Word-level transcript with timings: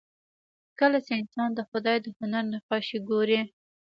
کله 0.79 0.97
چې 1.05 1.11
انسان 1.21 1.49
د 1.55 1.59
خدای 1.69 1.97
د 2.01 2.07
هنر 2.17 2.43
نقاشي 2.53 2.97
ګوري 3.09 3.41